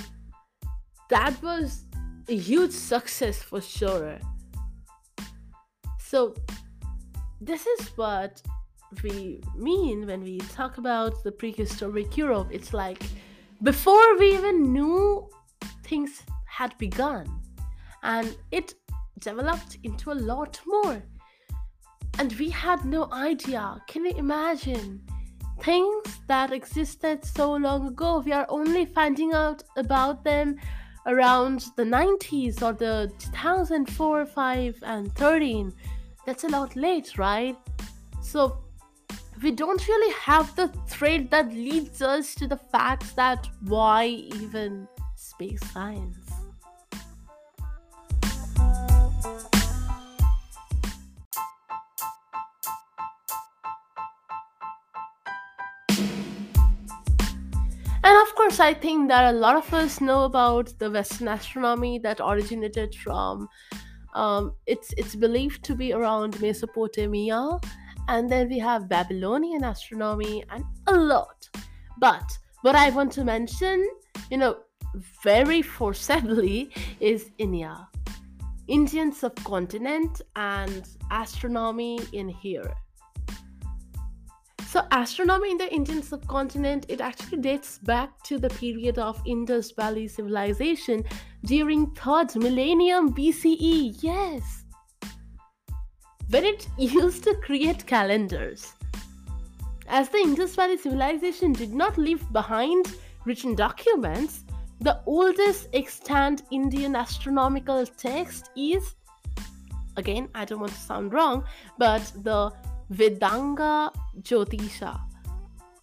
that 1.10 1.34
was 1.42 1.84
a 2.28 2.36
huge 2.36 2.72
success 2.72 3.42
for 3.42 3.60
sure. 3.60 4.18
So, 5.98 6.34
this 7.40 7.66
is 7.66 7.88
what 7.96 8.40
we 9.02 9.40
mean 9.56 10.06
when 10.06 10.22
we 10.22 10.38
talk 10.38 10.78
about 10.78 11.22
the 11.24 11.32
prehistoric 11.32 12.16
Europe. 12.16 12.48
It's 12.50 12.72
like 12.72 13.02
before 13.62 14.18
we 14.18 14.34
even 14.34 14.72
knew 14.72 15.28
things 15.84 16.22
had 16.46 16.76
begun, 16.78 17.26
and 18.02 18.36
it 18.50 18.74
developed 19.20 19.78
into 19.82 20.12
a 20.12 20.18
lot 20.32 20.60
more. 20.66 21.02
And 22.18 22.32
we 22.34 22.50
had 22.50 22.84
no 22.84 23.08
idea. 23.12 23.82
Can 23.88 24.04
you 24.04 24.14
imagine? 24.16 25.00
Things 25.60 26.02
that 26.26 26.52
existed 26.52 27.24
so 27.24 27.52
long 27.52 27.88
ago, 27.88 28.22
we 28.24 28.32
are 28.32 28.46
only 28.48 28.84
finding 28.84 29.32
out 29.32 29.62
about 29.76 30.24
them 30.24 30.56
around 31.06 31.66
the 31.76 31.84
90s 31.84 32.62
or 32.62 32.72
the 32.72 33.12
2004, 33.18 34.26
5, 34.26 34.76
and 34.82 35.14
13. 35.14 35.72
That's 36.26 36.44
a 36.44 36.48
lot 36.48 36.76
late, 36.76 37.18
right? 37.18 37.56
So, 38.22 38.63
we 39.44 39.50
don't 39.50 39.86
really 39.86 40.14
have 40.14 40.56
the 40.56 40.68
thread 40.88 41.28
that 41.30 41.52
leads 41.52 42.00
us 42.00 42.34
to 42.34 42.46
the 42.48 42.56
facts 42.56 43.12
that 43.12 43.46
why 43.66 44.06
even 44.06 44.88
space 45.16 45.60
science. 45.70 46.16
And 58.02 58.16
of 58.22 58.34
course, 58.34 58.60
I 58.60 58.72
think 58.72 59.08
that 59.08 59.34
a 59.34 59.36
lot 59.36 59.56
of 59.56 59.74
us 59.74 60.00
know 60.00 60.24
about 60.24 60.72
the 60.78 60.90
Western 60.90 61.28
astronomy 61.28 61.98
that 61.98 62.18
originated 62.18 62.94
from. 62.94 63.48
Um, 64.14 64.54
it's 64.66 64.94
it's 64.96 65.14
believed 65.14 65.64
to 65.64 65.74
be 65.74 65.92
around 65.92 66.40
Mesopotamia, 66.40 67.58
and 68.08 68.30
then 68.30 68.48
we 68.48 68.58
have 68.58 68.88
Babylonian 68.88 69.64
astronomy 69.64 70.44
and 70.50 70.64
a 70.86 70.92
lot. 70.92 71.48
But 71.98 72.38
what 72.62 72.74
I 72.74 72.90
want 72.90 73.12
to 73.12 73.24
mention, 73.24 73.86
you 74.30 74.38
know, 74.38 74.56
very 75.22 75.62
forcibly 75.62 76.70
is 77.00 77.30
India, 77.38 77.88
Indian 78.68 79.12
subcontinent, 79.12 80.22
and 80.36 80.88
astronomy 81.10 82.00
in 82.12 82.28
here. 82.28 82.72
So, 84.66 84.82
astronomy 84.90 85.52
in 85.52 85.58
the 85.58 85.72
Indian 85.72 86.02
subcontinent 86.02 86.86
it 86.88 87.00
actually 87.00 87.38
dates 87.38 87.78
back 87.78 88.20
to 88.24 88.38
the 88.38 88.50
period 88.50 88.98
of 88.98 89.22
Indus 89.24 89.70
Valley 89.70 90.08
civilization 90.08 91.04
during 91.44 91.92
third 91.92 92.34
millennium 92.34 93.14
BCE. 93.14 94.02
Yes, 94.02 94.63
when 96.30 96.44
it 96.44 96.68
used 96.78 97.24
to 97.24 97.34
create 97.36 97.86
calendars. 97.86 98.72
As 99.86 100.08
the 100.08 100.18
Indus 100.18 100.54
Valley 100.54 100.78
civilization 100.78 101.52
did 101.52 101.74
not 101.74 101.98
leave 101.98 102.32
behind 102.32 102.94
written 103.24 103.54
documents, 103.54 104.44
the 104.80 105.00
oldest 105.06 105.68
extant 105.72 106.42
Indian 106.50 106.96
astronomical 106.96 107.86
text 107.86 108.50
is, 108.56 108.94
again, 109.96 110.28
I 110.34 110.44
don't 110.44 110.60
want 110.60 110.72
to 110.72 110.78
sound 110.78 111.12
wrong, 111.12 111.44
but 111.78 112.12
the 112.22 112.52
Vedanga 112.92 113.92
Jyotisha. 114.20 115.00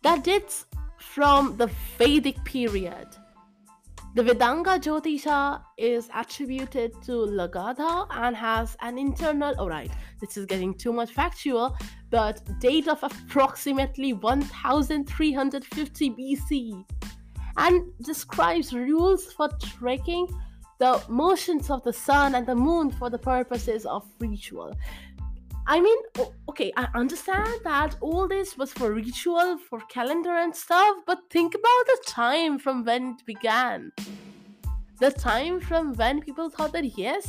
That 0.03 0.23
dates 0.23 0.65
from 0.97 1.57
the 1.57 1.69
Vedic 1.97 2.43
period. 2.43 3.07
The 4.13 4.23
Vedanga 4.23 4.77
Jyotisha 4.77 5.61
is 5.77 6.09
attributed 6.13 7.01
to 7.03 7.11
Lagadha 7.11 8.07
and 8.11 8.35
has 8.35 8.75
an 8.81 8.97
internal, 8.97 9.55
alright, 9.57 9.89
this 10.19 10.35
is 10.35 10.45
getting 10.45 10.73
too 10.73 10.91
much 10.91 11.11
factual, 11.11 11.77
but 12.09 12.41
date 12.59 12.89
of 12.89 13.01
approximately 13.03 14.11
1350 14.11 16.09
BC 16.09 16.83
and 17.55 17.83
describes 18.01 18.73
rules 18.73 19.31
for 19.31 19.47
tracking 19.79 20.27
the 20.79 21.01
motions 21.07 21.69
of 21.69 21.81
the 21.83 21.93
sun 21.93 22.35
and 22.35 22.45
the 22.45 22.55
moon 22.55 22.91
for 22.91 23.09
the 23.09 23.17
purposes 23.17 23.85
of 23.85 24.03
ritual. 24.19 24.75
I 25.67 25.79
mean, 25.79 25.97
okay, 26.49 26.73
I 26.75 26.87
understand 26.95 27.61
that 27.63 27.95
all 28.01 28.27
this 28.27 28.57
was 28.57 28.73
for 28.73 28.93
ritual, 28.93 29.57
for 29.69 29.79
calendar 29.89 30.37
and 30.37 30.55
stuff, 30.55 30.97
but 31.05 31.19
think 31.29 31.53
about 31.53 31.85
the 31.85 31.99
time 32.07 32.59
from 32.59 32.83
when 32.83 33.11
it 33.11 33.25
began. 33.25 33.91
The 34.99 35.11
time 35.11 35.59
from 35.59 35.93
when 35.93 36.21
people 36.21 36.49
thought 36.49 36.73
that 36.73 36.97
yes, 36.97 37.27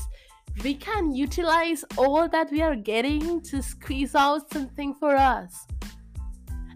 we 0.65 0.75
can 0.75 1.15
utilize 1.15 1.85
all 1.97 2.29
that 2.29 2.51
we 2.51 2.63
are 2.63 2.77
getting 2.77 3.41
to 3.43 3.63
squeeze 3.63 4.15
out 4.15 4.53
something 4.53 4.95
for 4.95 5.17
us. 5.17 5.67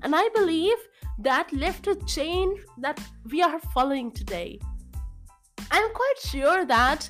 And 0.02 0.14
I 0.14 0.28
believe 0.34 0.78
that 1.18 1.52
left 1.52 1.86
a 1.86 1.96
chain 2.06 2.54
that 2.78 3.00
we 3.30 3.42
are 3.42 3.58
following 3.75 4.10
today. 4.10 4.58
I'm 5.70 5.92
quite 5.92 6.18
sure 6.20 6.64
that 6.66 7.08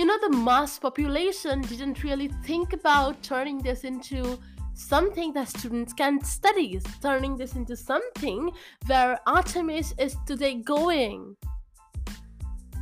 you 0.00 0.06
know 0.06 0.18
the 0.22 0.34
mass 0.34 0.78
population 0.78 1.60
didn't 1.60 2.02
really 2.02 2.28
think 2.42 2.72
about 2.72 3.22
turning 3.22 3.58
this 3.58 3.84
into 3.84 4.38
something 4.72 5.30
that 5.34 5.46
students 5.46 5.92
can 5.92 6.24
study, 6.24 6.80
turning 7.02 7.36
this 7.36 7.54
into 7.54 7.76
something 7.76 8.50
where 8.86 9.20
Artemis 9.26 9.92
is 9.98 10.16
today 10.26 10.54
going, 10.54 11.36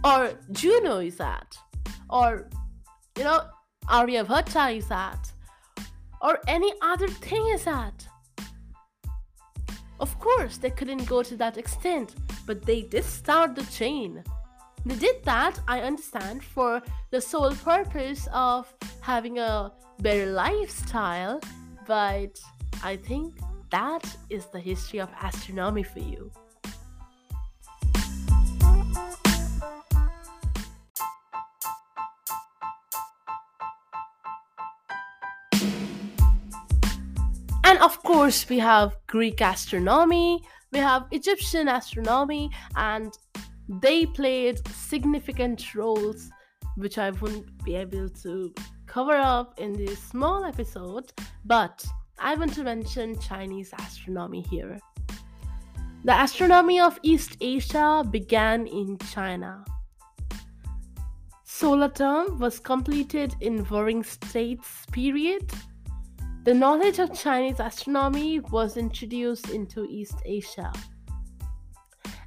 or 0.04 0.30
Juno 0.52 0.98
is 0.98 1.18
at, 1.18 1.58
or 2.08 2.48
you 3.16 3.24
know 3.24 3.40
Aryabhatta 3.88 4.76
is 4.76 4.88
at, 4.88 5.32
or 6.22 6.38
any 6.46 6.72
other 6.82 7.08
thing 7.08 7.44
is 7.48 7.66
at. 7.66 8.06
Of 9.98 10.16
course, 10.20 10.58
they 10.58 10.70
couldn't 10.70 11.06
go 11.06 11.24
to 11.24 11.36
that 11.38 11.58
extent, 11.58 12.14
but 12.46 12.64
they 12.64 12.82
did 12.82 13.02
start 13.02 13.56
the 13.56 13.64
chain. 13.64 14.22
They 14.86 14.96
did 14.96 15.24
that, 15.24 15.60
I 15.68 15.80
understand, 15.80 16.42
for 16.42 16.80
the 17.10 17.20
sole 17.20 17.52
purpose 17.52 18.26
of 18.32 18.72
having 19.00 19.38
a 19.38 19.72
better 20.00 20.26
lifestyle, 20.26 21.40
but 21.86 22.40
I 22.82 22.96
think 22.96 23.34
that 23.70 24.04
is 24.30 24.46
the 24.46 24.60
history 24.60 25.00
of 25.00 25.10
astronomy 25.22 25.82
for 25.82 25.98
you. 25.98 26.30
And 37.64 37.78
of 37.80 38.02
course, 38.02 38.48
we 38.48 38.58
have 38.60 38.96
Greek 39.06 39.42
astronomy, 39.42 40.42
we 40.72 40.78
have 40.78 41.06
Egyptian 41.10 41.68
astronomy, 41.68 42.50
and 42.76 43.12
they 43.68 44.06
played 44.06 44.66
significant 44.68 45.74
roles 45.74 46.30
which 46.78 46.96
I 46.96 47.10
wouldn't 47.10 47.64
be 47.64 47.74
able 47.74 48.08
to 48.08 48.54
cover 48.86 49.16
up 49.16 49.58
in 49.58 49.72
this 49.72 50.00
small 50.00 50.44
episode, 50.44 51.12
but 51.44 51.84
I 52.18 52.36
want 52.36 52.54
to 52.54 52.64
mention 52.64 53.18
Chinese 53.18 53.72
astronomy 53.78 54.42
here. 54.42 54.78
The 56.04 56.22
astronomy 56.22 56.80
of 56.80 56.98
East 57.02 57.36
Asia 57.40 58.04
began 58.08 58.66
in 58.68 58.96
China. 58.98 59.64
Solar 61.44 61.88
term 61.88 62.38
was 62.38 62.60
completed 62.60 63.34
in 63.40 63.66
Warring 63.68 64.04
States 64.04 64.86
period. 64.92 65.50
The 66.44 66.54
knowledge 66.54 67.00
of 67.00 67.12
Chinese 67.12 67.58
astronomy 67.58 68.38
was 68.38 68.76
introduced 68.76 69.50
into 69.50 69.84
East 69.84 70.22
Asia. 70.24 70.72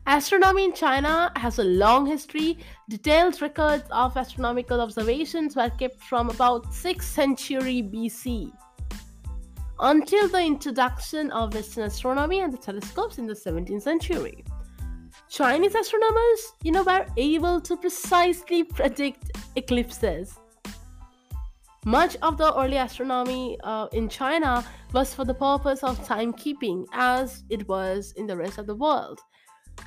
Astronomy 0.08 0.65
in 0.65 0.74
China 0.74 1.31
has 1.36 1.60
a 1.60 1.63
long 1.63 2.08
history. 2.08 2.58
Detailed 2.89 3.39
records 3.41 3.84
of 3.91 4.17
astronomical 4.17 4.81
observations 4.81 5.55
were 5.55 5.70
kept 5.70 6.01
from 6.03 6.29
about 6.29 6.65
6th 6.72 7.03
century 7.03 7.84
BC 7.84 8.51
until 9.79 10.27
the 10.27 10.43
introduction 10.43 11.31
of 11.31 11.53
Western 11.53 11.84
astronomy 11.84 12.41
and 12.41 12.51
the 12.51 12.58
telescopes 12.58 13.20
in 13.20 13.27
the 13.27 13.34
17th 13.34 13.81
century. 13.81 14.43
Chinese 15.29 15.75
astronomers, 15.75 16.53
you 16.63 16.72
know, 16.72 16.84
were 16.84 17.05
able 17.17 17.62
to 17.62 17.77
precisely 17.77 18.63
predict 18.63 19.31
eclipses. 19.55 20.38
Much 21.86 22.15
of 22.22 22.38
the 22.38 22.55
early 22.60 22.77
astronomy 22.77 23.58
uh, 23.63 23.88
in 23.93 24.10
China 24.10 24.63
was 24.93 25.13
for 25.15 25.25
the 25.25 25.34
purpose 25.34 25.84
of 25.84 25.98
timekeeping, 26.08 26.86
as 26.93 27.43
it 27.50 27.67
was 27.67 28.13
in 28.17 28.27
the 28.27 28.38
rest 28.38 28.58
of 28.58 28.67
the 28.67 28.75
world. 28.75 29.20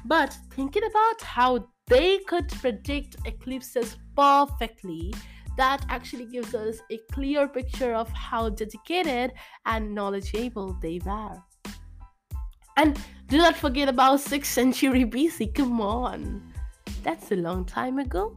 But 0.05 0.37
thinking 0.51 0.85
about 0.85 1.23
how 1.23 1.69
they 1.87 2.19
could 2.19 2.49
predict 2.49 3.17
eclipses 3.25 3.97
perfectly, 4.17 5.15
that 5.57 5.85
actually 5.89 6.27
gives 6.27 6.55
us 6.55 6.79
a 6.91 6.99
clear 7.13 7.49
picture 7.49 7.95
of 7.95 8.09
how 8.11 8.49
dedicated 8.51 9.33
and 9.67 9.95
knowledgeable 9.95 10.77
they 10.83 11.01
were. 11.05 11.37
And 12.77 12.99
do 13.29 13.39
not 13.39 13.57
forget 13.57 13.89
about 13.89 14.21
6th 14.21 14.47
century 14.47 15.05
BC, 15.05 15.55
come 15.55 15.81
on. 15.81 16.43
That's 17.03 17.31
a 17.31 17.37
long 17.37 17.65
time 17.65 17.99
ago 17.99 18.37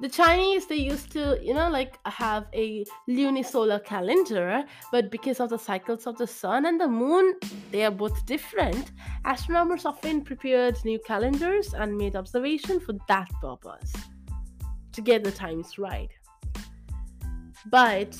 the 0.00 0.08
Chinese 0.08 0.66
they 0.66 0.76
used 0.76 1.10
to, 1.12 1.38
you 1.42 1.54
know, 1.54 1.70
like 1.70 1.98
have 2.06 2.46
a 2.52 2.84
lunisolar 3.08 3.82
calendar, 3.82 4.64
but 4.92 5.10
because 5.10 5.40
of 5.40 5.50
the 5.50 5.58
cycles 5.58 6.06
of 6.06 6.18
the 6.18 6.26
sun 6.26 6.66
and 6.66 6.80
the 6.80 6.88
moon, 6.88 7.34
they 7.70 7.84
are 7.84 7.90
both 7.90 8.26
different. 8.26 8.92
Astronomers 9.24 9.86
often 9.86 10.22
prepared 10.22 10.76
new 10.84 10.98
calendars 11.06 11.72
and 11.72 11.96
made 11.96 12.14
observation 12.14 12.78
for 12.78 12.94
that 13.08 13.28
purpose 13.40 13.92
to 14.92 15.00
get 15.00 15.24
the 15.24 15.32
times 15.32 15.78
right. 15.78 16.10
But 17.66 18.16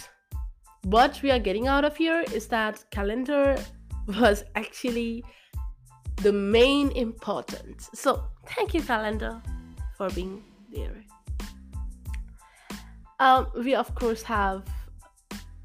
what 0.85 1.21
we 1.23 1.31
are 1.31 1.39
getting 1.39 1.67
out 1.67 1.85
of 1.85 1.97
here 1.97 2.25
is 2.33 2.47
that 2.49 2.85
calendar 2.91 3.57
was 4.07 4.45
actually 4.55 5.25
the 6.23 6.33
main 6.33 6.91
importance. 6.93 7.91
So, 7.93 8.25
thank 8.47 8.73
you 8.73 8.83
calendar 8.83 9.43
for 9.97 10.09
being 10.11 10.43
there. 10.73 11.05
Um, 13.19 13.47
we 13.65 13.75
of 13.75 13.95
course 13.95 14.23
have, 14.23 14.65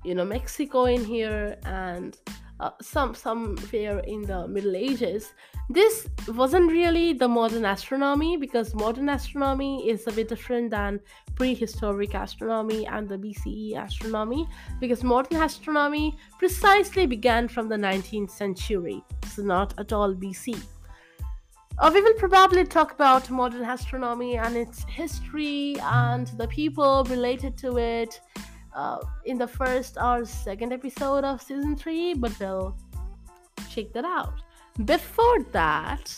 you 0.04 0.16
know, 0.16 0.26
Mexico 0.26 0.86
in 0.86 1.04
here 1.04 1.58
and 1.66 2.18
uh, 2.62 2.70
some 2.82 3.16
somewhere 3.16 4.00
in 4.00 4.22
the 4.22 4.48
Middle 4.48 4.76
Ages. 4.76 5.34
This 5.70 6.08
wasn't 6.28 6.72
really 6.72 7.14
the 7.14 7.28
modern 7.28 7.66
astronomy 7.66 8.38
because 8.38 8.76
modern 8.76 9.10
astronomy 9.10 9.90
is 9.90 10.08
a 10.08 10.12
bit 10.12 10.30
different 10.30 10.70
than 10.70 11.00
prehistoric 11.36 12.14
astronomy 12.14 12.86
and 12.86 13.10
the 13.10 13.18
BCE 13.18 13.84
astronomy 13.84 14.48
because 14.80 15.04
modern 15.04 15.42
astronomy 15.42 16.16
precisely 16.38 17.06
began 17.06 17.48
from 17.48 17.68
the 17.68 17.78
19th 17.78 18.32
century, 18.32 19.04
so 19.28 19.42
not 19.42 19.74
at 19.80 19.92
all 19.92 20.14
BC. 20.14 20.62
Uh, 21.78 21.90
we 21.94 22.02
will 22.02 22.14
probably 22.14 22.64
talk 22.64 22.92
about 22.92 23.30
modern 23.30 23.64
astronomy 23.64 24.38
and 24.38 24.56
its 24.56 24.84
history 24.84 25.76
and 25.82 26.28
the 26.38 26.48
people 26.48 27.04
related 27.06 27.58
to 27.58 27.78
it 27.78 28.20
uh, 28.76 29.00
in 29.26 29.38
the 29.38 29.48
first 29.48 29.98
or 30.02 30.26
second 30.26 30.74
episode 30.74 31.24
of 31.24 31.42
season 31.42 31.76
3, 31.76 32.16
but 32.16 32.38
we'll 32.40 32.78
check 33.70 33.92
that 33.94 34.06
out. 34.06 34.42
Before 34.86 35.44
that, 35.52 36.16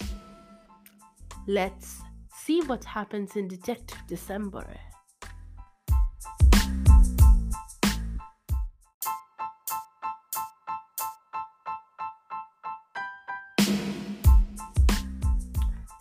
let's 1.48 2.02
see 2.36 2.62
what 2.62 2.84
happens 2.84 3.36
in 3.36 3.48
Detective 3.48 4.00
December. 4.08 4.66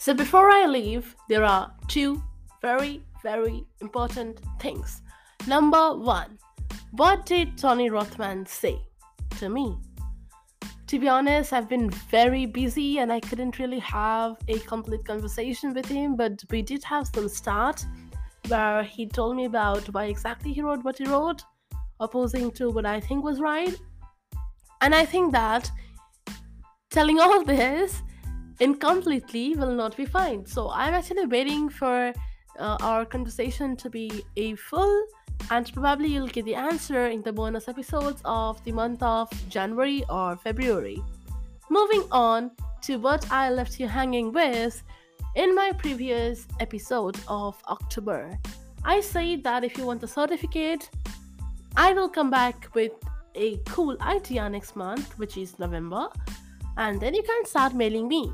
So 0.03 0.13
before 0.13 0.51
I 0.51 0.67
leave, 0.67 1.15
there 1.29 1.45
are 1.45 1.73
two 1.87 2.21
very, 2.61 3.05
very 3.23 3.65
important 3.81 4.41
things. 4.59 5.01
Number 5.47 5.97
one, 5.97 6.41
what 6.91 7.25
did 7.25 7.57
Tony 7.57 7.89
Rothman 7.89 8.45
say 8.45 8.81
to 9.39 9.49
me? 9.49 9.77
To 10.89 10.99
be 10.99 11.09
honest, 11.09 11.53
I've 11.53 11.69
been 11.69 11.89
very 12.11 12.47
busy 12.47 12.99
and 12.99 13.13
I 13.13 13.21
couldn't 13.21 13.61
really 13.61 13.79
have 13.79 14.39
a 14.49 14.59
complete 14.59 15.05
conversation 15.05 15.73
with 15.73 15.87
him, 15.87 16.17
but 16.17 16.43
we 16.51 16.63
did 16.63 16.83
have 16.83 17.07
some 17.07 17.29
start 17.29 17.87
where 18.49 18.83
he 18.83 19.07
told 19.07 19.37
me 19.37 19.45
about 19.45 19.85
why 19.95 20.07
exactly 20.07 20.53
he 20.53 20.63
wrote 20.63 20.83
what 20.83 20.99
he 20.99 21.05
wrote, 21.05 21.45
opposing 22.01 22.51
to 22.59 22.71
what 22.71 22.87
I 22.87 22.99
think 22.99 23.23
was 23.23 23.39
right. 23.41 23.81
And 24.81 24.97
I 24.97 25.05
think 25.05 25.31
that 25.31 25.71
telling 26.91 27.21
all 27.21 27.45
this 27.45 28.03
incompletely 28.63 29.57
will 29.57 29.75
not 29.75 29.97
be 29.97 30.07
fine. 30.07 30.47
So 30.47 30.71
I'm 30.71 30.95
actually 30.95 31.27
waiting 31.27 31.69
for 31.69 32.13
uh, 32.59 32.77
our 32.81 33.05
conversation 33.05 33.77
to 33.77 33.91
be 33.91 34.25
a 34.37 34.55
full 34.55 35.07
and 35.51 35.73
probably 35.75 36.09
you'll 36.09 36.29
get 36.29 36.45
the 36.45 36.55
answer 36.55 37.07
in 37.07 37.23
the 37.23 37.33
bonus 37.33 37.67
episodes 37.67 38.23
of 38.25 38.63
the 38.65 38.71
month 38.71 39.03
of 39.03 39.29
January 39.49 40.05
or 40.09 40.37
February. 40.37 41.03
Moving 41.71 42.05
on 42.13 42.53
to 42.83 42.97
what 42.99 43.31
I 43.33 43.51
left 43.51 43.81
you 43.81 43.89
hanging 43.89 44.33
with 44.33 44.81
in 45.35 45.55
my 45.55 45.73
previous 45.73 46.47
episode 46.61 47.17
of 47.27 47.61
October. 47.69 48.39
I 48.85 49.01
said 49.01 49.43
that 49.43 49.65
if 49.65 49.77
you 49.77 49.87
want 49.87 50.01
the 50.01 50.09
certificate, 50.09 50.89
I 51.77 51.93
will 51.95 52.09
come 52.09 52.31
back 52.31 52.69
with 52.75 52.93
a 53.35 53.57
cool 53.67 53.97
idea 54.01 54.49
next 54.49 54.77
month, 54.77 55.19
which 55.19 55.37
is 55.37 55.59
November, 55.59 56.09
and 56.77 57.01
then 57.01 57.15
you 57.15 57.23
can 57.23 57.45
start 57.45 57.75
mailing 57.75 58.07
me. 58.07 58.31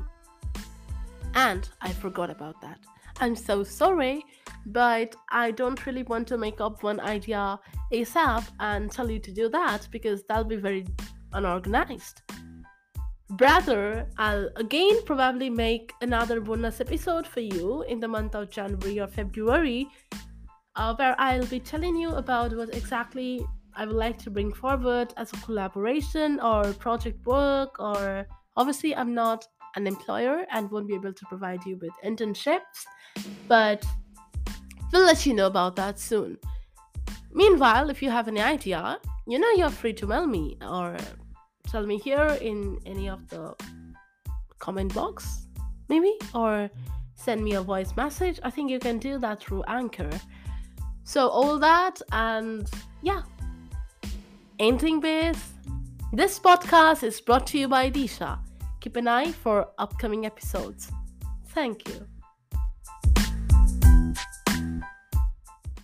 And 1.35 1.69
I 1.81 1.91
forgot 1.91 2.29
about 2.29 2.61
that. 2.61 2.79
I'm 3.21 3.35
so 3.35 3.63
sorry, 3.63 4.23
but 4.65 5.15
I 5.29 5.51
don't 5.51 5.85
really 5.85 6.03
want 6.03 6.27
to 6.29 6.37
make 6.37 6.61
up 6.61 6.83
one 6.83 6.99
idea 6.99 7.59
ASAP 7.91 8.45
and 8.59 8.91
tell 8.91 9.09
you 9.11 9.19
to 9.19 9.31
do 9.31 9.49
that 9.49 9.87
because 9.91 10.23
that'll 10.23 10.45
be 10.45 10.55
very 10.55 10.85
unorganized. 11.33 12.21
Brother, 13.31 14.07
I'll 14.17 14.49
again 14.55 15.03
probably 15.05 15.49
make 15.49 15.93
another 16.01 16.41
bonus 16.41 16.81
episode 16.81 17.27
for 17.27 17.41
you 17.41 17.83
in 17.83 17.99
the 17.99 18.07
month 18.07 18.33
of 18.35 18.49
January 18.49 18.99
or 18.99 19.07
February, 19.07 19.87
uh, 20.75 20.95
where 20.95 21.15
I'll 21.19 21.45
be 21.45 21.59
telling 21.59 21.95
you 21.95 22.11
about 22.15 22.55
what 22.55 22.73
exactly 22.73 23.45
I 23.75 23.85
would 23.85 23.95
like 23.95 24.17
to 24.19 24.31
bring 24.31 24.51
forward 24.51 25.13
as 25.15 25.31
a 25.33 25.37
collaboration 25.37 26.39
or 26.39 26.73
project 26.73 27.23
work. 27.25 27.79
Or 27.79 28.25
obviously, 28.57 28.95
I'm 28.95 29.13
not 29.13 29.45
an 29.75 29.87
employer 29.87 30.45
and 30.51 30.69
won't 30.71 30.87
be 30.87 30.95
able 30.95 31.13
to 31.13 31.25
provide 31.25 31.63
you 31.65 31.77
with 31.81 31.91
internships, 32.03 32.85
but 33.47 33.83
we'll 34.91 35.05
let 35.05 35.25
you 35.25 35.33
know 35.33 35.47
about 35.47 35.75
that 35.75 35.99
soon. 35.99 36.37
Meanwhile, 37.31 37.89
if 37.89 38.01
you 38.01 38.09
have 38.09 38.27
any 38.27 38.41
idea, 38.41 38.99
you 39.27 39.39
know 39.39 39.51
you're 39.51 39.69
free 39.69 39.93
to 39.93 40.07
mail 40.07 40.25
me 40.25 40.57
or 40.61 40.97
tell 41.67 41.85
me 41.85 41.99
here 41.99 42.37
in 42.41 42.79
any 42.85 43.09
of 43.09 43.27
the 43.29 43.53
comment 44.57 44.93
box, 44.93 45.45
maybe, 45.87 46.17
or 46.33 46.69
send 47.15 47.43
me 47.43 47.53
a 47.53 47.61
voice 47.61 47.95
message. 47.95 48.39
I 48.43 48.49
think 48.49 48.71
you 48.71 48.79
can 48.79 48.97
do 48.97 49.19
that 49.19 49.41
through 49.41 49.63
Anchor. 49.67 50.09
So, 51.03 51.27
all 51.27 51.59
that, 51.59 52.01
and 52.11 52.69
yeah, 53.01 53.23
anything 54.57 54.99
base. 54.99 55.53
This 56.11 56.39
podcast 56.39 57.03
is 57.03 57.21
brought 57.21 57.45
to 57.47 57.59
you 57.59 57.67
by 57.67 57.91
Disha. 57.91 58.39
Keep 58.79 58.95
an 58.95 59.07
eye 59.07 59.31
for 59.31 59.67
upcoming 59.77 60.25
episodes. 60.25 60.91
Thank 61.47 61.87
you. 61.89 62.07